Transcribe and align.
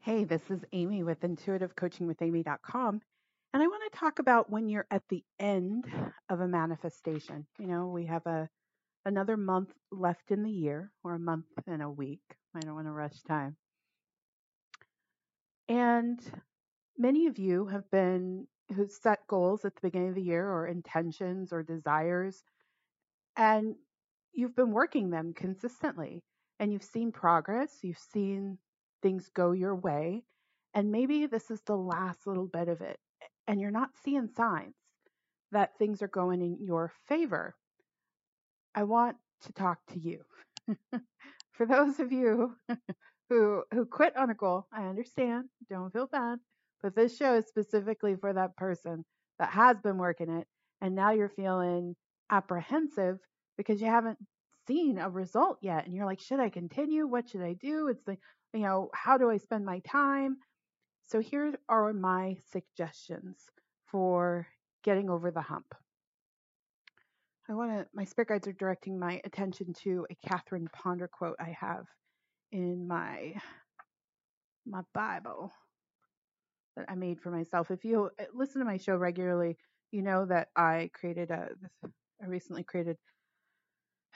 Hey, 0.00 0.24
this 0.24 0.48
is 0.48 0.64
Amy 0.72 1.02
with 1.02 1.20
intuitivecoachingwithamy.com. 1.20 3.00
And 3.52 3.62
I 3.62 3.66
want 3.66 3.92
to 3.92 3.98
talk 3.98 4.20
about 4.20 4.48
when 4.48 4.68
you're 4.68 4.86
at 4.90 5.02
the 5.08 5.24
end 5.40 5.86
of 6.28 6.40
a 6.40 6.46
manifestation. 6.46 7.46
You 7.58 7.66
know, 7.66 7.88
we 7.88 8.06
have 8.06 8.24
a 8.26 8.48
another 9.04 9.36
month 9.36 9.72
left 9.90 10.30
in 10.30 10.44
the 10.44 10.50
year 10.50 10.92
or 11.02 11.14
a 11.14 11.18
month 11.18 11.46
and 11.66 11.82
a 11.82 11.90
week. 11.90 12.22
I 12.54 12.60
don't 12.60 12.74
want 12.74 12.86
to 12.86 12.92
rush 12.92 13.20
time. 13.22 13.56
And 15.68 16.20
many 16.96 17.26
of 17.26 17.38
you 17.38 17.66
have 17.66 17.90
been 17.90 18.46
who 18.74 18.86
set 18.86 19.26
goals 19.26 19.64
at 19.64 19.74
the 19.74 19.80
beginning 19.82 20.10
of 20.10 20.14
the 20.14 20.22
year 20.22 20.48
or 20.48 20.66
intentions 20.66 21.52
or 21.52 21.62
desires 21.62 22.42
and 23.36 23.74
you've 24.32 24.56
been 24.56 24.72
working 24.72 25.10
them 25.10 25.32
consistently 25.34 26.22
and 26.60 26.72
you've 26.72 26.82
seen 26.82 27.12
progress, 27.12 27.78
you've 27.82 27.98
seen 28.12 28.58
things 29.02 29.28
go 29.30 29.52
your 29.52 29.74
way, 29.74 30.24
and 30.74 30.90
maybe 30.92 31.26
this 31.26 31.50
is 31.50 31.60
the 31.62 31.76
last 31.76 32.26
little 32.26 32.46
bit 32.46 32.68
of 32.68 32.80
it, 32.80 32.98
and 33.46 33.60
you're 33.60 33.70
not 33.70 33.90
seeing 34.04 34.28
signs 34.28 34.74
that 35.52 35.78
things 35.78 36.02
are 36.02 36.08
going 36.08 36.42
in 36.42 36.58
your 36.64 36.92
favor. 37.08 37.54
I 38.74 38.84
want 38.84 39.16
to 39.42 39.52
talk 39.52 39.78
to 39.88 39.98
you. 39.98 40.24
For 41.52 41.66
those 41.66 42.00
of 42.00 42.12
you 42.12 42.56
who 43.28 43.64
who 43.72 43.86
quit 43.86 44.16
on 44.16 44.30
a 44.30 44.34
goal, 44.34 44.66
I 44.72 44.86
understand. 44.86 45.48
Don't 45.70 45.92
feel 45.92 46.06
bad. 46.06 46.38
But 46.82 46.94
this 46.94 47.16
show 47.16 47.34
is 47.36 47.46
specifically 47.46 48.16
for 48.16 48.32
that 48.32 48.56
person 48.56 49.04
that 49.38 49.50
has 49.50 49.80
been 49.80 49.98
working 49.98 50.30
it 50.30 50.46
and 50.80 50.94
now 50.94 51.10
you're 51.10 51.28
feeling 51.28 51.96
apprehensive 52.30 53.18
because 53.56 53.80
you 53.80 53.88
haven't 53.88 54.18
seen 54.68 54.98
a 54.98 55.10
result 55.10 55.58
yet 55.60 55.86
and 55.86 55.94
you're 55.94 56.06
like, 56.06 56.20
should 56.20 56.40
I 56.40 56.50
continue? 56.50 57.06
What 57.06 57.28
should 57.28 57.42
I 57.42 57.54
do? 57.54 57.88
It's 57.88 58.06
like, 58.06 58.20
you 58.52 58.60
know, 58.60 58.90
how 58.94 59.18
do 59.18 59.30
I 59.30 59.36
spend 59.36 59.64
my 59.64 59.80
time? 59.80 60.38
So 61.06 61.20
here 61.20 61.54
are 61.68 61.92
my 61.92 62.36
suggestions 62.50 63.38
for 63.86 64.46
getting 64.84 65.10
over 65.10 65.30
the 65.30 65.40
hump. 65.40 65.74
I 67.48 67.54
want 67.54 67.72
to, 67.72 67.86
my 67.94 68.04
spirit 68.04 68.28
guides 68.28 68.46
are 68.46 68.52
directing 68.52 68.98
my 68.98 69.20
attention 69.24 69.72
to 69.84 70.06
a 70.10 70.28
Catherine 70.28 70.68
Ponder 70.72 71.08
quote 71.08 71.36
I 71.40 71.56
have 71.58 71.86
in 72.52 72.86
my 72.86 73.34
my 74.66 74.82
Bible 74.92 75.50
that 76.76 76.84
I 76.90 76.94
made 76.94 77.20
for 77.20 77.30
myself. 77.30 77.70
If 77.70 77.86
you 77.86 78.10
uh, 78.20 78.24
listen 78.34 78.60
to 78.60 78.66
my 78.66 78.76
show 78.76 78.96
regularly, 78.96 79.56
you 79.92 80.02
know 80.02 80.26
that 80.26 80.48
I 80.56 80.90
created 80.92 81.30
a 81.30 81.48
recently 82.26 82.64
created 82.64 82.98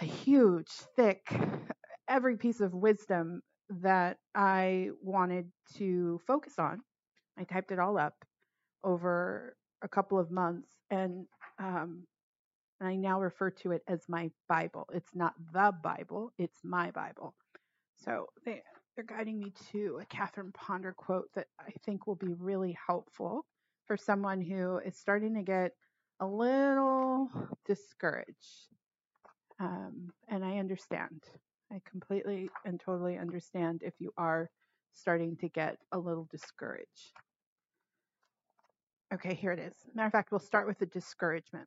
a 0.00 0.04
huge, 0.04 0.68
thick, 0.96 1.26
every 2.08 2.36
piece 2.36 2.60
of 2.60 2.74
wisdom 2.74 3.40
that 3.80 4.18
I 4.34 4.90
wanted 5.02 5.50
to 5.74 6.20
focus 6.26 6.58
on. 6.58 6.82
I 7.38 7.44
typed 7.44 7.72
it 7.72 7.78
all 7.78 7.98
up 7.98 8.24
over 8.84 9.56
a 9.82 9.88
couple 9.88 10.18
of 10.18 10.30
months, 10.30 10.68
and 10.90 11.26
um, 11.58 12.06
and 12.80 12.88
I 12.88 12.96
now 12.96 13.20
refer 13.20 13.50
to 13.50 13.72
it 13.72 13.82
as 13.88 14.02
my 14.08 14.30
Bible. 14.48 14.88
It's 14.92 15.14
not 15.14 15.34
the 15.52 15.72
Bible; 15.82 16.32
it's 16.38 16.58
my 16.62 16.90
Bible. 16.90 17.34
So 18.04 18.26
they 18.44 18.62
they're 18.94 19.04
guiding 19.04 19.38
me 19.38 19.52
to 19.72 19.98
a 20.02 20.04
Catherine 20.06 20.52
Ponder 20.52 20.92
quote 20.92 21.28
that 21.34 21.46
I 21.58 21.70
think 21.84 22.06
will 22.06 22.16
be 22.16 22.34
really 22.34 22.76
helpful 22.86 23.46
for 23.86 23.96
someone 23.96 24.40
who 24.40 24.78
is 24.78 24.96
starting 24.96 25.34
to 25.34 25.42
get 25.42 25.72
a 26.20 26.26
little 26.26 27.30
discouraged. 27.66 28.68
Um, 29.58 30.12
and 30.28 30.44
I 30.44 30.58
understand. 30.58 31.22
I 31.72 31.80
completely 31.90 32.50
and 32.66 32.78
totally 32.78 33.16
understand 33.16 33.82
if 33.82 33.94
you 33.98 34.12
are 34.18 34.50
starting 34.92 35.36
to 35.38 35.48
get 35.48 35.78
a 35.92 35.98
little 35.98 36.28
discouraged. 36.30 37.12
Okay, 39.14 39.34
here 39.34 39.52
it 39.52 39.58
is. 39.58 39.72
Matter 39.94 40.06
of 40.06 40.12
fact, 40.12 40.32
we'll 40.32 40.38
start 40.38 40.66
with 40.66 40.78
the 40.78 40.86
discouragement. 40.86 41.66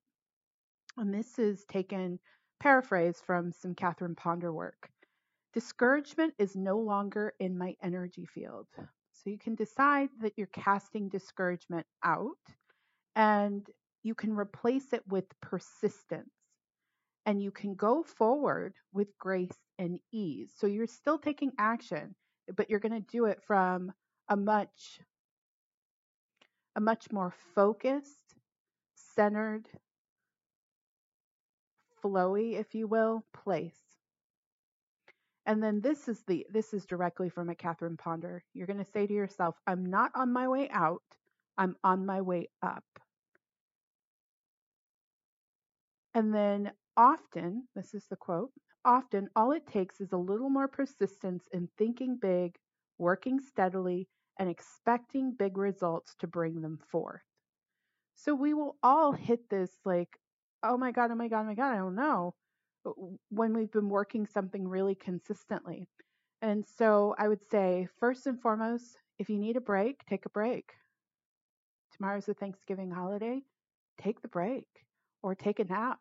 And 0.97 1.13
this 1.13 1.39
is 1.39 1.65
taken, 1.65 2.19
paraphrase 2.59 3.21
from 3.25 3.51
some 3.51 3.73
Catherine 3.73 4.15
Ponder 4.15 4.53
work. 4.53 4.89
Discouragement 5.53 6.33
is 6.37 6.55
no 6.55 6.77
longer 6.77 7.33
in 7.39 7.57
my 7.57 7.75
energy 7.81 8.25
field. 8.25 8.67
So 8.77 9.29
you 9.29 9.37
can 9.37 9.55
decide 9.55 10.09
that 10.21 10.33
you're 10.37 10.47
casting 10.47 11.09
discouragement 11.09 11.85
out 12.03 12.37
and 13.15 13.65
you 14.03 14.13
can 14.13 14.35
replace 14.35 14.93
it 14.93 15.01
with 15.07 15.25
persistence 15.41 16.29
and 17.25 17.41
you 17.41 17.51
can 17.51 17.73
go 17.75 18.03
forward 18.03 18.73
with 18.93 19.17
grace 19.17 19.57
and 19.79 19.99
ease. 20.11 20.51
So 20.57 20.67
you're 20.67 20.87
still 20.87 21.17
taking 21.17 21.51
action, 21.57 22.15
but 22.55 22.69
you're 22.69 22.79
going 22.79 22.93
to 22.93 23.11
do 23.11 23.25
it 23.25 23.41
from 23.45 23.91
a 24.29 24.35
much 24.35 24.99
a 26.77 26.81
much 26.81 27.09
more 27.11 27.33
focused, 27.55 28.35
centered, 28.95 29.65
flowy, 32.03 32.59
if 32.59 32.75
you 32.75 32.85
will, 32.85 33.23
place. 33.33 33.77
And 35.45 35.61
then 35.63 35.79
this 35.79 36.07
is 36.07 36.21
the 36.27 36.45
this 36.51 36.73
is 36.73 36.85
directly 36.85 37.29
from 37.29 37.49
a 37.49 37.55
Catherine 37.55 37.97
Ponder. 37.97 38.43
You're 38.53 38.67
going 38.67 38.83
to 38.83 38.91
say 38.91 39.07
to 39.07 39.13
yourself, 39.13 39.55
I'm 39.67 39.85
not 39.85 40.11
on 40.15 40.33
my 40.33 40.47
way 40.47 40.69
out, 40.69 41.03
I'm 41.57 41.75
on 41.83 42.05
my 42.05 42.21
way 42.21 42.49
up. 42.61 42.83
And 46.13 46.33
then 46.33 46.71
often, 46.97 47.67
this 47.75 47.93
is 47.93 48.05
the 48.09 48.15
quote, 48.15 48.51
often 48.83 49.29
all 49.35 49.51
it 49.51 49.67
takes 49.67 49.99
is 49.99 50.11
a 50.13 50.17
little 50.17 50.49
more 50.49 50.67
persistence 50.67 51.47
in 51.51 51.67
thinking 51.77 52.17
big, 52.21 52.55
working 52.97 53.39
steadily, 53.39 54.07
and 54.39 54.49
expecting 54.49 55.33
big 55.37 55.57
results 55.57 56.15
to 56.19 56.27
bring 56.27 56.61
them 56.61 56.79
forth. 56.91 57.21
So 58.15 58.33
we 58.33 58.53
will 58.53 58.77
all 58.83 59.11
hit 59.11 59.49
this 59.49 59.71
like, 59.85 60.09
oh 60.63 60.77
my 60.77 60.91
God, 60.91 61.11
oh 61.11 61.15
my 61.15 61.27
God, 61.27 61.41
oh 61.41 61.45
my 61.45 61.55
God, 61.55 61.73
I 61.73 61.77
don't 61.77 61.95
know, 61.95 62.33
uh, 62.85 62.91
when 63.29 63.53
we've 63.53 63.71
been 63.71 63.89
working 63.89 64.25
something 64.25 64.67
really 64.67 64.95
consistently. 64.95 65.87
And 66.41 66.65
so 66.77 67.15
I 67.17 67.27
would 67.27 67.43
say, 67.49 67.87
first 67.99 68.27
and 68.27 68.41
foremost, 68.41 68.97
if 69.19 69.29
you 69.29 69.37
need 69.37 69.57
a 69.57 69.61
break, 69.61 70.05
take 70.05 70.25
a 70.25 70.29
break. 70.29 70.71
Tomorrow's 71.95 72.25
the 72.25 72.33
Thanksgiving 72.33 72.91
holiday, 72.91 73.41
take 74.01 74.21
the 74.21 74.27
break 74.27 74.65
or 75.23 75.33
take 75.33 75.59
a 75.59 75.63
nap 75.63 75.99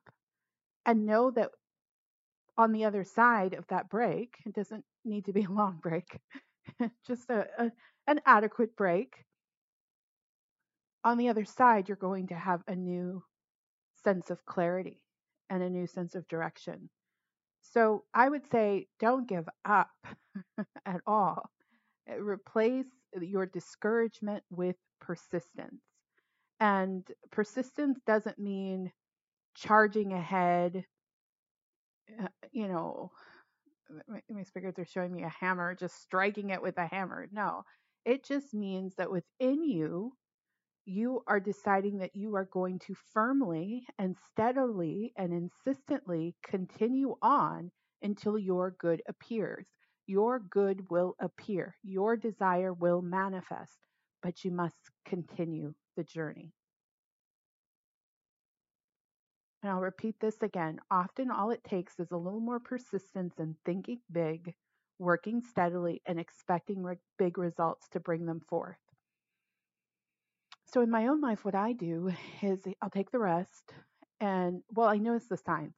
and 0.86 1.06
know 1.06 1.30
that 1.32 1.50
on 2.56 2.72
the 2.72 2.84
other 2.84 3.04
side 3.04 3.54
of 3.54 3.66
that 3.68 3.88
break, 3.88 4.36
it 4.46 4.54
doesn't 4.54 4.84
need 5.04 5.24
to 5.26 5.32
be 5.32 5.44
a 5.44 5.50
long 5.50 5.78
break, 5.82 6.20
just 7.06 7.30
a, 7.30 7.46
a, 7.58 7.72
an 8.06 8.20
adequate 8.26 8.76
break. 8.76 9.24
On 11.04 11.18
the 11.18 11.28
other 11.28 11.44
side, 11.44 11.88
you're 11.88 11.96
going 11.96 12.28
to 12.28 12.34
have 12.34 12.62
a 12.66 12.74
new 12.74 13.22
sense 14.04 14.30
of 14.30 14.44
clarity 14.46 15.00
and 15.50 15.62
a 15.62 15.70
new 15.70 15.86
sense 15.86 16.14
of 16.14 16.26
direction. 16.28 16.90
So 17.62 18.04
I 18.14 18.28
would 18.28 18.46
say 18.50 18.88
don't 19.00 19.28
give 19.28 19.48
up 19.64 19.90
at 20.86 21.00
all. 21.06 21.50
Uh, 22.10 22.20
replace 22.20 22.86
your 23.20 23.46
discouragement 23.46 24.42
with 24.50 24.76
persistence. 25.00 25.82
And 26.60 27.06
persistence 27.30 27.98
doesn't 28.06 28.38
mean 28.38 28.92
charging 29.54 30.12
ahead, 30.12 30.84
uh, 32.22 32.28
you 32.52 32.68
know, 32.68 33.10
my, 34.08 34.20
my 34.30 34.44
are 34.78 34.84
showing 34.84 35.12
me 35.12 35.22
a 35.22 35.28
hammer, 35.28 35.74
just 35.74 36.00
striking 36.02 36.50
it 36.50 36.62
with 36.62 36.78
a 36.78 36.86
hammer. 36.86 37.28
No, 37.32 37.64
it 38.04 38.24
just 38.24 38.54
means 38.54 38.94
that 38.96 39.10
within 39.10 39.62
you, 39.64 40.14
you 40.86 41.22
are 41.26 41.40
deciding 41.40 41.98
that 41.98 42.16
you 42.16 42.36
are 42.36 42.48
going 42.52 42.78
to 42.80 42.94
firmly 43.12 43.86
and 43.98 44.16
steadily 44.30 45.12
and 45.16 45.32
insistently 45.32 46.36
continue 46.44 47.16
on 47.22 47.70
until 48.02 48.38
your 48.38 48.76
good 48.78 49.02
appears. 49.08 49.66
Your 50.06 50.40
good 50.40 50.90
will 50.90 51.16
appear, 51.20 51.76
your 51.82 52.16
desire 52.16 52.72
will 52.74 53.02
manifest, 53.02 53.78
but 54.22 54.44
you 54.44 54.50
must 54.50 54.76
continue 55.06 55.74
the 55.96 56.04
journey. 56.04 56.52
And 59.64 59.72
I'll 59.72 59.80
repeat 59.80 60.16
this 60.20 60.42
again. 60.42 60.78
Often, 60.90 61.30
all 61.30 61.50
it 61.50 61.64
takes 61.64 61.98
is 61.98 62.10
a 62.12 62.18
little 62.18 62.38
more 62.38 62.60
persistence 62.60 63.38
and 63.38 63.56
thinking 63.64 63.98
big, 64.12 64.52
working 64.98 65.40
steadily, 65.40 66.02
and 66.04 66.20
expecting 66.20 66.82
re- 66.82 66.98
big 67.18 67.38
results 67.38 67.88
to 67.92 68.00
bring 68.00 68.26
them 68.26 68.42
forth. 68.46 68.76
So 70.66 70.82
in 70.82 70.90
my 70.90 71.06
own 71.06 71.22
life, 71.22 71.46
what 71.46 71.54
I 71.54 71.72
do 71.72 72.12
is 72.42 72.60
I'll 72.82 72.90
take 72.90 73.10
the 73.10 73.18
rest, 73.18 73.72
and 74.20 74.60
well, 74.74 74.86
I 74.86 74.98
notice 74.98 75.28
the 75.28 75.38
signs. 75.38 75.72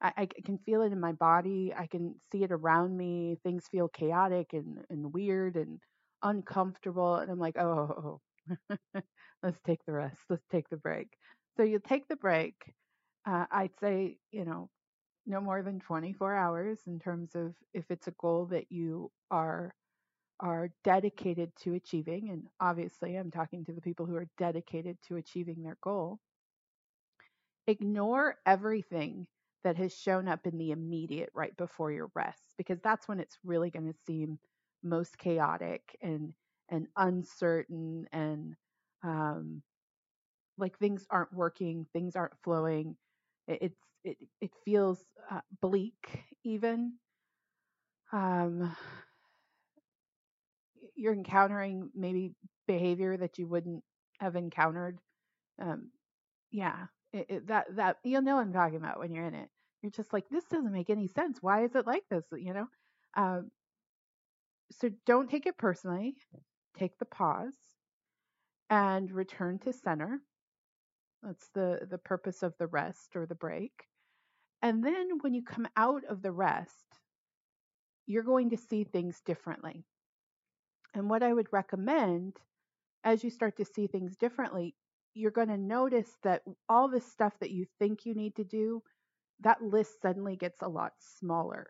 I, 0.00 0.26
can 0.46 0.56
feel 0.56 0.80
it 0.80 0.90
in 0.90 0.98
my 0.98 1.12
body. 1.12 1.74
I 1.76 1.88
can 1.88 2.14
see 2.32 2.42
it 2.42 2.50
around 2.50 2.96
me. 2.96 3.36
Things 3.44 3.68
feel 3.70 3.88
chaotic 3.88 4.54
and, 4.54 4.78
and 4.88 5.12
weird 5.12 5.56
and 5.56 5.80
uncomfortable, 6.22 7.16
and 7.16 7.30
I'm 7.30 7.38
like, 7.38 7.58
oh. 7.58 8.22
let's 9.42 9.60
take 9.66 9.84
the 9.84 9.92
rest. 9.92 10.18
Let's 10.30 10.46
take 10.50 10.70
the 10.70 10.78
break. 10.78 11.08
So 11.58 11.62
you 11.62 11.78
take 11.78 12.08
the 12.08 12.16
break. 12.16 12.54
Uh, 13.24 13.46
I'd 13.50 13.78
say, 13.80 14.18
you 14.32 14.44
know, 14.44 14.70
no 15.26 15.40
more 15.40 15.62
than 15.62 15.80
24 15.80 16.34
hours 16.34 16.80
in 16.86 16.98
terms 17.00 17.34
of 17.36 17.54
if 17.74 17.90
it's 17.90 18.08
a 18.08 18.12
goal 18.12 18.46
that 18.46 18.72
you 18.72 19.12
are 19.30 19.74
are 20.40 20.70
dedicated 20.84 21.52
to 21.56 21.74
achieving, 21.74 22.30
and 22.30 22.48
obviously 22.60 23.16
I'm 23.16 23.30
talking 23.30 23.64
to 23.66 23.72
the 23.72 23.80
people 23.82 24.06
who 24.06 24.16
are 24.16 24.28
dedicated 24.38 24.98
to 25.08 25.16
achieving 25.16 25.62
their 25.62 25.78
goal, 25.82 26.20
ignore 27.66 28.36
everything 28.46 29.26
that 29.64 29.76
has 29.76 29.94
shown 29.96 30.26
up 30.28 30.46
in 30.46 30.58
the 30.58 30.72
immediate 30.72 31.30
right 31.34 31.56
before 31.56 31.92
your 31.92 32.10
rest 32.14 32.54
because 32.58 32.80
that's 32.80 33.06
when 33.08 33.20
it's 33.20 33.38
really 33.44 33.70
going 33.70 33.86
to 33.86 33.98
seem 34.06 34.38
most 34.82 35.18
chaotic 35.18 35.96
and 36.02 36.32
and 36.68 36.88
uncertain 36.96 38.06
and 38.12 38.56
um, 39.04 39.62
like 40.58 40.78
things 40.78 41.06
aren't 41.10 41.32
working, 41.32 41.86
things 41.92 42.16
aren't 42.16 42.38
flowing. 42.44 42.96
It, 43.46 43.58
it's 43.62 43.80
it 44.04 44.16
it 44.40 44.50
feels 44.64 45.04
uh, 45.30 45.40
bleak 45.60 46.24
even. 46.44 46.94
Um, 48.12 48.76
you're 50.96 51.12
encountering 51.14 51.90
maybe 51.94 52.32
behavior 52.66 53.16
that 53.16 53.38
you 53.38 53.46
wouldn't 53.46 53.82
have 54.20 54.36
encountered. 54.36 54.98
Um, 55.60 55.90
yeah, 56.50 56.86
it, 57.12 57.26
it, 57.28 57.46
that 57.48 57.76
that 57.76 57.96
you'll 58.04 58.22
know 58.22 58.36
what 58.36 58.42
I'm 58.42 58.52
talking 58.52 58.76
about 58.76 58.98
when 58.98 59.12
you're 59.12 59.26
in 59.26 59.34
it. 59.34 59.48
You're 59.82 59.90
just 59.90 60.12
like, 60.12 60.28
this 60.30 60.44
doesn't 60.44 60.72
make 60.72 60.90
any 60.90 61.08
sense. 61.08 61.38
Why 61.42 61.64
is 61.64 61.74
it 61.74 61.86
like 61.86 62.04
this? 62.10 62.24
You 62.32 62.54
know. 62.54 62.66
Um, 63.16 63.50
so 64.72 64.90
don't 65.06 65.30
take 65.30 65.46
it 65.46 65.56
personally. 65.58 66.16
Take 66.76 66.98
the 66.98 67.04
pause 67.04 67.54
and 68.70 69.10
return 69.10 69.58
to 69.60 69.72
center. 69.72 70.20
That's 71.22 71.48
the 71.54 71.86
the 71.90 71.98
purpose 71.98 72.42
of 72.42 72.54
the 72.58 72.66
rest 72.66 73.16
or 73.16 73.26
the 73.26 73.34
break. 73.34 73.72
And 74.62 74.84
then 74.84 75.18
when 75.20 75.34
you 75.34 75.42
come 75.42 75.66
out 75.76 76.04
of 76.04 76.22
the 76.22 76.32
rest, 76.32 76.86
you're 78.06 78.22
going 78.22 78.50
to 78.50 78.56
see 78.56 78.84
things 78.84 79.20
differently. 79.20 79.84
And 80.94 81.08
what 81.08 81.22
I 81.22 81.32
would 81.32 81.52
recommend 81.52 82.38
as 83.04 83.24
you 83.24 83.30
start 83.30 83.56
to 83.56 83.64
see 83.64 83.86
things 83.86 84.16
differently, 84.16 84.74
you're 85.14 85.30
going 85.30 85.48
to 85.48 85.58
notice 85.58 86.16
that 86.22 86.42
all 86.68 86.88
the 86.88 87.00
stuff 87.00 87.34
that 87.40 87.50
you 87.50 87.66
think 87.78 88.06
you 88.06 88.14
need 88.14 88.36
to 88.36 88.44
do, 88.44 88.82
that 89.40 89.62
list 89.62 90.00
suddenly 90.00 90.36
gets 90.36 90.62
a 90.62 90.68
lot 90.68 90.92
smaller. 91.00 91.68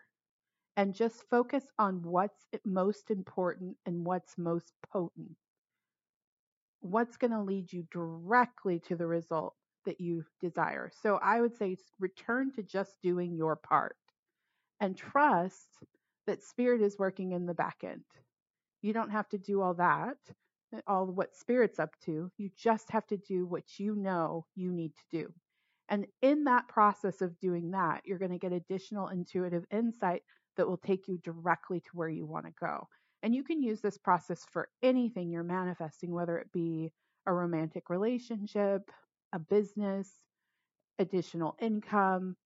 And 0.76 0.94
just 0.94 1.28
focus 1.28 1.64
on 1.78 2.02
what's 2.02 2.46
most 2.64 3.10
important 3.10 3.76
and 3.86 4.04
what's 4.06 4.38
most 4.38 4.72
potent. 4.92 5.36
What's 6.82 7.16
going 7.16 7.32
to 7.32 7.40
lead 7.40 7.72
you 7.72 7.84
directly 7.90 8.80
to 8.80 8.96
the 8.96 9.06
result 9.06 9.54
that 9.84 10.00
you 10.00 10.24
desire. 10.40 10.90
So 11.02 11.18
I 11.22 11.40
would 11.40 11.56
say 11.56 11.76
return 11.98 12.52
to 12.52 12.62
just 12.62 13.00
doing 13.02 13.34
your 13.34 13.56
part 13.56 13.96
and 14.80 14.96
trust 14.96 15.68
that 16.26 16.42
spirit 16.42 16.82
is 16.82 16.98
working 16.98 17.32
in 17.32 17.46
the 17.46 17.54
back 17.54 17.78
end. 17.84 18.04
You 18.82 18.92
don't 18.92 19.10
have 19.10 19.28
to 19.30 19.38
do 19.38 19.60
all 19.60 19.74
that, 19.74 20.16
eh, 20.74 20.80
all 20.86 21.06
what 21.06 21.34
spirit's 21.34 21.78
up 21.78 21.94
to. 22.04 22.30
You 22.38 22.50
just 22.56 22.90
have 22.90 23.06
to 23.08 23.16
do 23.16 23.46
what 23.46 23.78
you 23.78 23.94
know 23.94 24.46
you 24.54 24.72
need 24.72 24.92
to 24.96 25.18
do. 25.18 25.32
And 25.88 26.06
in 26.22 26.44
that 26.44 26.68
process 26.68 27.22
of 27.22 27.38
doing 27.38 27.72
that, 27.72 28.02
you're 28.04 28.18
going 28.18 28.30
to 28.30 28.38
get 28.38 28.52
additional 28.52 29.08
intuitive 29.08 29.64
insight 29.70 30.22
that 30.56 30.68
will 30.68 30.78
take 30.78 31.08
you 31.08 31.18
directly 31.18 31.80
to 31.80 31.90
where 31.92 32.08
you 32.08 32.26
want 32.26 32.46
to 32.46 32.52
go. 32.58 32.88
And 33.22 33.34
you 33.34 33.44
can 33.44 33.62
use 33.62 33.80
this 33.80 33.98
process 33.98 34.44
for 34.50 34.68
anything 34.82 35.30
you're 35.30 35.44
manifesting, 35.44 36.12
whether 36.12 36.38
it 36.38 36.50
be 36.52 36.92
a 37.26 37.32
romantic 37.32 37.88
relationship, 37.88 38.90
a 39.32 39.38
business, 39.38 40.10
additional 40.98 41.56
income, 41.60 42.36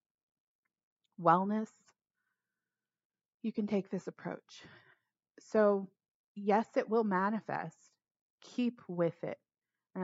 wellness. 1.20 1.70
You 3.42 3.52
can 3.52 3.66
take 3.66 3.88
this 3.90 4.06
approach. 4.06 4.64
So, 5.40 5.88
yes, 6.34 6.66
it 6.76 6.88
will 6.88 7.04
manifest. 7.04 7.76
Keep 8.42 8.82
with 8.88 9.22
it. 9.24 9.38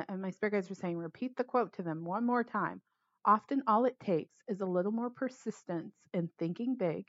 And 0.08 0.22
my 0.22 0.30
spirit 0.30 0.52
guides 0.52 0.70
were 0.70 0.74
saying, 0.74 0.96
repeat 0.96 1.36
the 1.36 1.44
quote 1.44 1.74
to 1.74 1.82
them 1.82 2.04
one 2.04 2.24
more 2.24 2.44
time. 2.44 2.80
Often, 3.26 3.62
all 3.66 3.84
it 3.84 4.00
takes 4.00 4.36
is 4.48 4.62
a 4.62 4.66
little 4.66 4.90
more 4.90 5.10
persistence 5.10 5.94
in 6.14 6.30
thinking 6.38 6.76
big. 6.76 7.04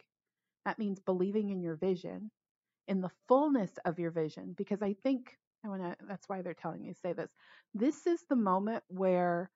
That 0.65 0.77
means 0.77 0.99
believing 0.99 1.49
in 1.49 1.61
your 1.61 1.75
vision, 1.75 2.29
in 2.87 3.01
the 3.01 3.11
fullness 3.27 3.71
of 3.85 3.99
your 3.99 4.11
vision. 4.11 4.53
Because 4.57 4.81
I 4.81 4.95
think, 5.03 5.37
I 5.65 5.69
want 5.69 5.81
to, 5.81 5.95
that's 6.07 6.27
why 6.27 6.41
they're 6.41 6.53
telling 6.53 6.81
me 6.81 6.93
say 6.93 7.13
this. 7.13 7.31
This 7.73 8.07
is 8.07 8.21
the 8.29 8.35
moment 8.35 8.83
where 8.87 9.49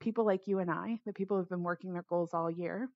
people 0.00 0.24
like 0.26 0.46
you 0.46 0.58
and 0.58 0.70
I, 0.70 0.98
the 1.06 1.12
people 1.12 1.36
who've 1.36 1.48
been 1.48 1.62
working 1.62 1.92
their 1.92 2.04
goals 2.08 2.30
all 2.34 2.50
year, 2.50 2.88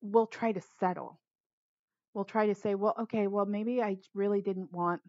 will 0.00 0.26
try 0.26 0.52
to 0.52 0.60
settle. 0.78 1.18
We'll 2.14 2.24
try 2.24 2.46
to 2.46 2.54
say, 2.54 2.74
well, 2.74 2.94
okay, 3.02 3.26
well, 3.26 3.46
maybe 3.46 3.82
I 3.82 3.98
really 4.14 4.40
didn't 4.40 4.72
want 4.72 5.00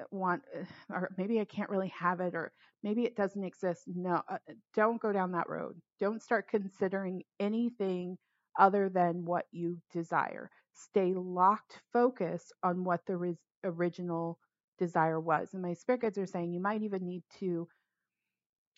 uh, 0.00 0.04
want 0.10 0.42
uh, 0.56 0.64
or 0.94 1.10
maybe 1.18 1.40
I 1.40 1.44
can't 1.44 1.70
really 1.70 1.92
have 1.98 2.20
it 2.20 2.34
or 2.34 2.52
maybe 2.82 3.04
it 3.04 3.16
doesn't 3.16 3.44
exist. 3.44 3.82
No, 3.86 4.22
uh, 4.28 4.38
don't 4.74 5.00
go 5.00 5.12
down 5.12 5.32
that 5.32 5.48
road. 5.48 5.76
Don't 6.00 6.22
start 6.22 6.48
considering 6.48 7.22
anything 7.40 8.16
other 8.58 8.88
than 8.88 9.24
what 9.24 9.46
you 9.50 9.78
desire. 9.92 10.50
Stay 10.74 11.14
locked 11.14 11.80
focus 11.92 12.52
on 12.62 12.84
what 12.84 13.06
the 13.06 13.16
res- 13.16 13.36
original 13.64 14.38
desire 14.78 15.20
was. 15.20 15.54
And 15.54 15.62
my 15.62 15.74
spirit 15.74 16.02
guides 16.02 16.18
are 16.18 16.26
saying 16.26 16.52
you 16.52 16.60
might 16.60 16.82
even 16.82 17.04
need 17.04 17.22
to 17.38 17.68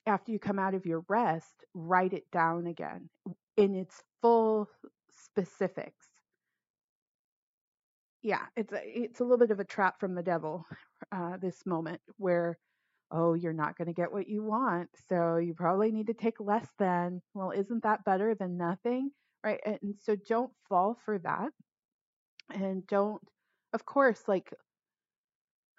after 0.07 0.31
you 0.31 0.39
come 0.39 0.59
out 0.59 0.75
of 0.75 0.87
your 0.87 1.05
rest, 1.09 1.65
write 1.75 2.13
it 2.13 2.31
down 2.31 2.67
again 2.67 3.09
in 3.57 3.75
its 3.75 4.03
full 4.23 4.69
specifics. 5.11 6.07
Yeah, 8.23 8.43
it's 8.57 8.73
a, 8.73 8.81
it's 8.85 9.21
a 9.21 9.25
little 9.25 9.39
bit 9.39 9.51
of 9.51 9.61
a 9.61 9.65
trap 9.65 10.01
from 10.01 10.15
the 10.15 10.23
devil, 10.23 10.67
uh, 11.13 11.37
this 11.39 11.65
moment 11.67 12.01
where, 12.17 12.59
oh, 13.11 13.35
you're 13.35 13.53
not 13.53 13.77
going 13.77 13.87
to 13.87 13.95
get 13.95 14.13
what 14.13 14.29
you 14.29 14.43
want, 14.43 14.91
so 15.09 15.37
you 15.37 15.55
probably 15.55 15.93
need 15.93 16.09
to 16.09 16.15
take 16.15 16.41
less 16.41 16.67
than. 16.79 17.23
Well, 17.35 17.51
isn't 17.53 17.85
that 17.85 18.05
better 18.05 18.35
than 18.35 18.57
nothing, 18.57 19.11
right? 19.45 19.61
And 19.65 19.95
so 20.03 20.17
don't 20.17 20.53
fall 20.69 20.99
for 21.05 21.19
that, 21.21 21.51
and 22.53 22.87
don't, 22.87 23.23
of 23.73 23.85
course, 23.87 24.23
like, 24.29 24.53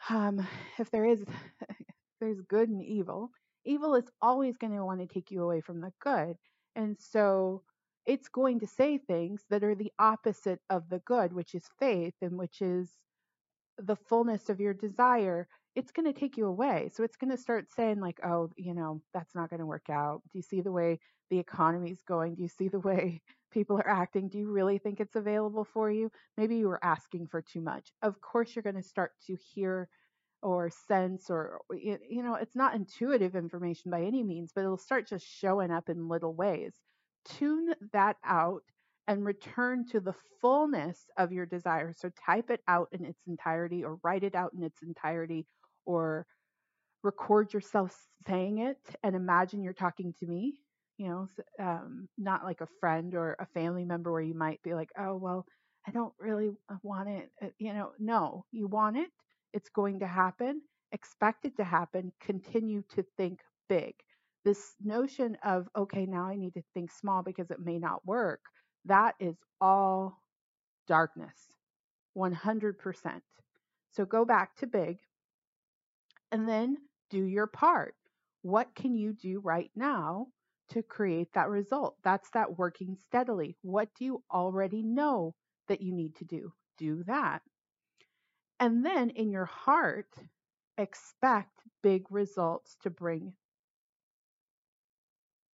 um, 0.09 0.47
if 0.79 0.91
there 0.91 1.05
is, 1.05 1.23
there's 2.21 2.41
good 2.41 2.69
and 2.69 2.83
evil 2.83 3.31
evil 3.65 3.95
is 3.95 4.09
always 4.21 4.57
going 4.57 4.73
to 4.73 4.85
want 4.85 5.01
to 5.01 5.07
take 5.07 5.29
you 5.29 5.43
away 5.43 5.61
from 5.61 5.81
the 5.81 5.91
good. 6.01 6.35
And 6.75 6.95
so 6.99 7.63
it's 8.05 8.29
going 8.29 8.61
to 8.61 8.67
say 8.67 8.97
things 8.97 9.43
that 9.49 9.63
are 9.63 9.75
the 9.75 9.91
opposite 9.99 10.59
of 10.69 10.89
the 10.89 10.99
good, 10.99 11.33
which 11.33 11.53
is 11.53 11.65
faith 11.79 12.13
and 12.21 12.37
which 12.37 12.61
is 12.61 12.89
the 13.77 13.95
fullness 13.95 14.50
of 14.50 14.59
your 14.59 14.74
desire. 14.74 15.47
It's 15.77 15.91
going 15.91 16.12
to 16.12 16.19
take 16.19 16.38
you 16.38 16.48
away. 16.48 16.89
So 16.93 17.03
it's 17.03 17.17
going 17.17 17.29
to 17.31 17.38
start 17.38 17.72
saying, 17.72 18.01
like, 18.01 18.19
oh, 18.25 18.50
you 18.57 18.74
know, 18.74 19.01
that's 19.13 19.36
not 19.36 19.50
going 19.51 19.60
to 19.60 19.65
work 19.65 19.89
out. 19.91 20.24
Do 20.31 20.39
you 20.39 20.41
see 20.41 20.62
the 20.62 20.72
way 20.72 21.00
the 21.29 21.39
economy 21.39 21.91
is 21.91 22.01
going? 22.01 22.36
Do 22.36 22.41
you 22.41 22.50
see 22.50 22.67
the 22.67 22.79
way 22.79 23.22
people 23.51 23.77
are 23.77 23.89
acting? 23.89 24.29
Do 24.29 24.39
you 24.39 24.51
really 24.51 24.79
think 24.79 25.00
it's 25.00 25.15
available 25.15 25.65
for 25.65 25.91
you? 25.91 26.10
Maybe 26.38 26.57
you 26.57 26.67
were 26.67 26.84
asking 26.84 27.27
for 27.27 27.43
too 27.43 27.62
much. 27.62 27.91
Of 28.01 28.19
course, 28.22 28.55
you're 28.55 28.63
going 28.63 28.81
to 28.81 28.84
start 28.84 29.12
to 29.27 29.38
hear 29.53 29.88
or 30.43 30.69
sense 30.69 31.29
or 31.29 31.62
you 31.72 32.22
know 32.24 32.36
it's 32.36 32.55
not 32.55 32.75
intuitive 32.75 33.36
information 33.36 33.89
by 33.89 34.03
any 34.03 34.24
means 34.24 34.51
but 34.53 34.62
it'll 34.62 34.77
start 34.77 35.07
just 35.07 35.25
showing 35.25 35.72
up 35.72 35.89
in 35.89 36.07
little 36.07 36.34
ways 36.34 36.75
tune 37.25 37.74
that 37.93 38.17
out 38.24 38.62
and 39.07 39.25
return 39.25 39.86
to 39.88 40.00
the 40.00 40.13
fullness 40.41 41.07
of 41.17 41.31
your 41.31 41.46
desire 41.46 41.93
so 41.98 42.10
type 42.24 42.51
it 42.51 42.62
out 42.67 42.88
in 42.91 43.03
its 43.05 43.22
entirety 43.27 43.84
or 43.84 44.00
write 44.03 44.24
it 44.24 44.36
out 44.36 44.53
in 44.53 44.63
its 44.63 44.84
entirety 44.84 45.48
or 45.88 46.27
record 47.03 47.53
yourself 47.53 47.98
saying 48.27 48.60
it 48.60 48.79
and 49.03 49.15
imagine 49.15 49.63
you're 49.63 49.74
talking 49.74 50.13
to 50.20 50.27
me 50.27 50.56
you 50.98 51.08
know 51.08 51.27
um, 51.60 52.08
not 52.17 52.44
like 52.44 52.62
a 52.62 52.67
friend 52.79 53.15
or 53.15 53.36
a 53.39 53.48
family 53.48 53.86
member 53.86 54.12
where 54.12 54.22
you 54.22 54.36
might 54.36 54.62
be 54.63 54.74
like 54.74 54.91
oh 55.00 55.15
well 55.15 55.46
i 55.88 55.91
don't 55.91 56.13
really 56.20 56.51
uh, 56.70 56.75
want 56.84 57.10
it 57.10 57.32
uh, 57.44 57.48
you 57.60 57.74
know 57.74 57.91
no 58.00 58.46
you 58.51 58.67
want 58.67 58.98
it 58.98 59.10
it's 59.53 59.70
going 59.70 60.00
to 60.01 60.08
happen, 60.08 60.62
expect 60.91 61.46
it 61.46 61.58
to 61.58 61.63
happen, 61.63 62.12
continue 62.22 62.84
to 62.96 63.03
think 63.17 63.39
big. 63.70 63.96
This 64.46 64.75
notion 64.84 65.38
of, 65.44 65.67
okay, 65.77 66.06
now 66.06 66.27
I 66.27 66.36
need 66.36 66.53
to 66.56 66.63
think 66.74 66.91
small 66.91 67.24
because 67.24 67.51
it 67.51 67.60
may 67.60 67.79
not 67.79 68.06
work, 68.06 68.41
that 68.86 69.15
is 69.20 69.36
all 69.60 70.22
darkness, 70.88 71.36
100%. 72.17 73.22
So 73.91 74.06
go 74.06 74.25
back 74.25 74.56
to 74.58 74.67
big 74.67 75.00
and 76.31 76.48
then 76.48 76.77
do 77.10 77.24
your 77.24 77.48
part. 77.48 77.96
What 78.41 78.75
can 78.75 78.96
you 78.96 79.13
do 79.13 79.39
right 79.39 79.72
now 79.75 80.27
to 80.69 80.84
create 80.84 81.34
that 81.34 81.50
result? 81.50 81.96
That's 82.03 82.29
that 82.31 82.57
working 82.57 82.96
steadily. 83.07 83.57
What 83.62 83.89
do 83.98 84.05
you 84.05 84.24
already 84.31 84.84
know 84.84 85.36
that 85.67 85.81
you 85.81 85.93
need 85.93 86.15
to 86.17 86.25
do? 86.25 86.53
Do 86.77 87.03
that. 87.03 87.41
And 88.60 88.86
then 88.86 89.10
in 89.12 89.31
your 89.31 89.46
heart, 89.46 90.13
expect 90.77 91.62
big 91.81 92.05
results 92.10 92.75
to 92.84 92.89
bring 92.89 93.34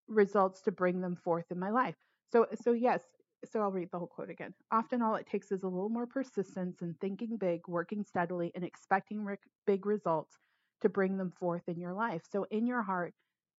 results 0.08 0.62
to 0.62 0.72
bring 0.72 1.02
them 1.02 1.16
forth 1.16 1.46
in 1.52 1.60
my 1.60 1.70
life. 1.70 1.96
So 2.32 2.48
so 2.62 2.74
yes, 2.74 3.02
so 3.46 3.62
I'll 3.62 3.72
read 3.72 3.90
the 3.92 4.00
whole 4.00 4.08
quote 4.08 4.30
again. 4.30 4.54
Often 4.72 5.02
all 5.02 5.16
it 5.16 5.28
takes 5.28 5.52
is 5.52 5.64
a 5.64 5.68
little 5.68 5.90
more 5.90 6.08
persistence 6.08 6.82
and 6.82 7.00
thinking 7.00 7.38
big, 7.38 7.62
working 7.68 8.04
steadily, 8.04 8.52
and 8.56 8.64
expecting 8.64 9.26
big 9.66 9.86
results 9.86 10.38
to 10.82 10.90
bring 10.90 11.18
them 11.18 11.32
forth 11.32 11.64
in 11.68 11.80
your 11.80 11.94
life. 11.94 12.24
So 12.32 12.46
in 12.52 12.68
your 12.68 12.82
heart, 12.82 13.14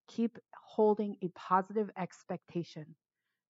keep 0.08 0.38
holding 0.54 1.16
a 1.22 1.28
positive 1.28 1.90
expectation. 1.96 2.96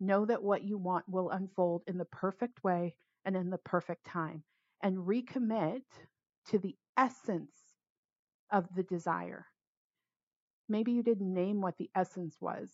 Know 0.00 0.26
that 0.26 0.42
what 0.42 0.64
you 0.64 0.78
want 0.78 1.08
will 1.08 1.30
unfold 1.30 1.82
in 1.86 1.98
the 1.98 2.04
perfect 2.04 2.62
way 2.64 2.94
and 3.24 3.36
in 3.36 3.50
the 3.50 3.58
perfect 3.58 4.04
time. 4.06 4.42
And 4.82 4.98
recommit 4.98 5.82
to 6.48 6.58
the 6.58 6.76
essence 6.96 7.52
of 8.50 8.66
the 8.74 8.82
desire. 8.82 9.46
Maybe 10.68 10.92
you 10.92 11.02
didn't 11.02 11.32
name 11.32 11.60
what 11.60 11.76
the 11.78 11.90
essence 11.94 12.36
was 12.40 12.70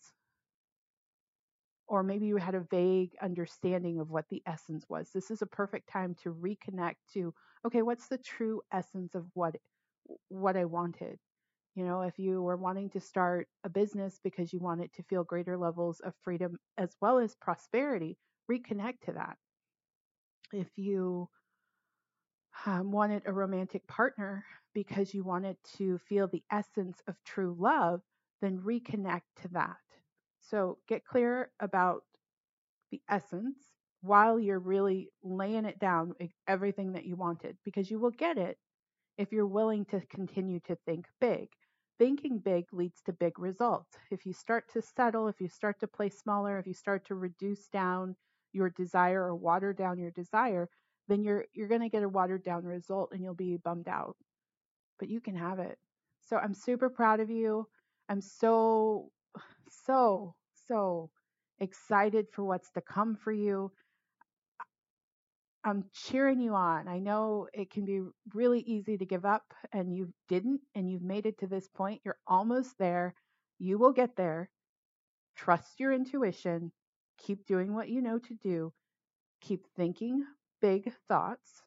or 1.91 2.05
maybe 2.05 2.27
you 2.27 2.37
had 2.37 2.55
a 2.55 2.61
vague 2.71 3.11
understanding 3.21 3.99
of 3.99 4.11
what 4.11 4.29
the 4.31 4.41
essence 4.47 4.87
was. 4.89 5.11
This 5.13 5.29
is 5.29 5.43
a 5.43 5.47
perfect 5.47 5.89
time 5.89 6.15
to 6.23 6.33
reconnect 6.33 6.95
to 7.15 7.35
okay, 7.67 7.83
what's 7.83 8.07
the 8.07 8.17
true 8.17 8.63
essence 8.73 9.15
of 9.15 9.27
what 9.35 9.57
what 10.29 10.57
I 10.57 10.65
wanted? 10.65 11.19
You 11.75 11.85
know, 11.85 12.03
if 12.03 12.19
you 12.19 12.43
were 12.43 12.57
wanting 12.57 12.91
to 12.91 13.01
start 13.01 13.49
a 13.65 13.69
business 13.69 14.19
because 14.23 14.53
you 14.53 14.59
wanted 14.61 14.93
to 14.95 15.03
feel 15.05 15.25
greater 15.25 15.57
levels 15.57 16.01
of 16.01 16.15
freedom 16.23 16.59
as 16.79 16.95
well 17.01 17.19
as 17.19 17.35
prosperity, 17.37 18.19
reconnect 18.51 19.01
to 19.07 19.13
that. 19.13 19.39
If 20.53 20.69
you 20.77 21.29
um, 22.67 22.91
wanted 22.91 23.23
a 23.27 23.33
romantic 23.33 23.87
partner 23.87 24.45
because 24.75 25.15
you 25.15 25.23
wanted 25.25 25.57
to 25.77 25.99
feel 25.99 26.29
the 26.29 26.43
essence 26.51 27.01
of 27.09 27.17
true 27.25 27.57
love, 27.59 28.01
then 28.43 28.59
reconnect 28.59 29.23
to 29.43 29.49
that. 29.49 29.77
So 30.41 30.79
get 30.89 31.05
clear 31.05 31.51
about 31.61 32.03
the 32.91 33.01
essence 33.09 33.59
while 34.03 34.39
you're 34.39 34.59
really 34.59 35.11
laying 35.23 35.65
it 35.65 35.79
down, 35.79 36.15
everything 36.49 36.93
that 36.93 37.05
you 37.05 37.17
wanted, 37.17 37.57
because 37.65 37.91
you 37.91 37.99
will 37.99 38.11
get 38.11 38.39
it 38.39 38.59
if 39.21 39.33
you're 39.33 39.47
willing 39.47 39.85
to 39.85 40.01
continue 40.09 40.61
to 40.61 40.75
think 40.87 41.05
big. 41.21 41.49
Thinking 41.99 42.39
big 42.39 42.65
leads 42.73 43.03
to 43.03 43.13
big 43.13 43.39
results. 43.39 43.91
If 44.11 44.25
you 44.25 44.33
start 44.33 44.65
to 44.73 44.81
settle, 44.81 45.29
if 45.29 45.43
you 45.43 45.49
start 45.49 45.79
to 45.81 45.87
play 45.87 46.09
smaller, 46.09 46.59
if 46.59 46.67
you 46.67 46.73
start 46.73 47.05
to 47.09 47.15
reduce 47.15 47.69
down 47.69 48.17
your 48.55 48.71
desire 48.71 49.23
or 49.23 49.37
water 49.37 49.75
down 49.75 49.99
your 49.99 50.11
desire, 50.13 50.71
then 51.07 51.23
you're 51.23 51.45
you're 51.53 51.69
going 51.69 51.83
to 51.83 51.91
get 51.91 52.03
a 52.03 52.09
watered 52.09 52.43
down 52.43 52.65
result 52.65 53.11
and 53.13 53.23
you'll 53.23 53.35
be 53.35 53.59
bummed 53.59 53.89
out. 53.89 54.17
But 54.99 55.11
you 55.11 55.21
can 55.21 55.37
have 55.37 55.59
it. 55.59 55.77
So 56.27 56.39
I'm 56.39 56.55
super 56.55 56.89
proud 56.89 57.21
of 57.21 57.29
you. 57.29 57.67
I'm 58.09 58.23
so 58.23 59.11
so 59.85 60.35
so 60.67 61.11
excited 61.59 62.27
for 62.33 62.43
what's 62.43 62.71
to 62.71 62.81
come 62.81 63.17
for 63.17 63.33
you. 63.33 63.71
I'm 65.65 65.85
cheering 65.93 66.41
you 66.41 66.55
on. 66.55 66.89
I 66.89 66.99
know 66.99 67.47
it 67.53 67.71
can 67.71 67.85
be 67.85 68.01
really 68.33 68.61
easy 68.61 68.97
to 68.97 69.05
give 69.05 69.27
up, 69.27 69.45
and 69.73 69.95
you 69.95 70.13
didn't, 70.29 70.63
and 70.75 70.91
you've 70.91 71.03
made 71.03 71.27
it 71.27 71.39
to 71.41 71.47
this 71.47 71.69
point. 71.69 72.01
You're 72.05 72.19
almost 72.27 72.79
there. 72.79 73.15
You 73.59 73.79
will 73.79 73.93
get 73.93 74.17
there. 74.17 74.49
Trust 75.37 75.79
your 75.79 75.93
intuition. 75.93 76.73
Keep 77.19 77.47
doing 77.47 77.75
what 77.75 77.91
you 77.91 78.01
know 78.01 78.19
to 78.19 78.35
do. 78.43 78.73
Keep 79.43 79.67
thinking 79.77 80.25
big 80.63 80.93
thoughts. 81.09 81.63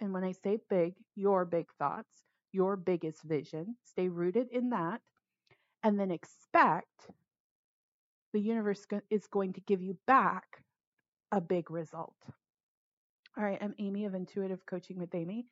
And 0.00 0.12
when 0.12 0.24
I 0.24 0.32
say 0.32 0.58
big, 0.68 0.94
your 1.14 1.44
big 1.44 1.66
thoughts, 1.78 2.10
your 2.52 2.76
biggest 2.76 3.22
vision. 3.22 3.76
Stay 3.84 4.08
rooted 4.08 4.48
in 4.50 4.70
that. 4.70 5.00
And 5.84 5.98
then 5.98 6.10
expect 6.10 7.10
the 8.32 8.40
universe 8.40 8.84
is 9.08 9.26
going 9.28 9.52
to 9.54 9.60
give 9.60 9.82
you 9.82 9.96
back 10.06 10.62
a 11.32 11.40
big 11.40 11.70
result. 11.70 12.16
All 13.38 13.44
right, 13.44 13.62
I'm 13.62 13.76
Amy 13.78 14.06
of 14.06 14.14
Intuitive 14.14 14.66
Coaching 14.66 14.98
with 14.98 15.14
Amy. 15.14 15.46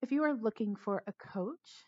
If 0.00 0.10
you 0.10 0.24
are 0.24 0.32
looking 0.32 0.74
for 0.74 1.02
a 1.06 1.12
coach, 1.12 1.84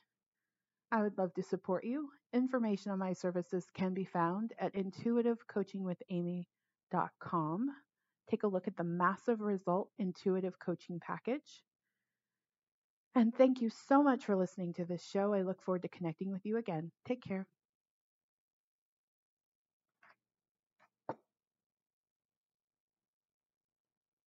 I 0.91 1.01
would 1.01 1.17
love 1.17 1.33
to 1.35 1.43
support 1.43 1.85
you. 1.85 2.11
Information 2.35 2.93
on 2.93 2.99
my 2.99 3.15
services 3.15 3.67
can 3.75 3.95
be 3.95 4.05
found 4.05 4.53
at 4.59 4.75
intuitivecoachingwithamy.com. 4.75 7.71
Take 8.31 8.43
a 8.43 8.47
look 8.47 8.69
at 8.69 8.77
the 8.77 8.85
massive 8.85 9.41
result 9.41 9.89
intuitive 9.99 10.59
coaching 10.59 11.01
package. 11.01 11.65
And 13.15 13.35
thank 13.35 13.63
you 13.63 13.71
so 13.71 14.03
much 14.03 14.27
for 14.27 14.37
listening 14.37 14.75
to 14.75 14.85
this 14.85 15.03
show. 15.03 15.33
I 15.33 15.41
look 15.43 15.63
forward 15.63 15.81
to 15.83 15.89
connecting 15.89 16.31
with 16.31 16.45
you 16.45 16.59
again. 16.59 16.93
Take 17.07 17.23
care. 17.23 17.47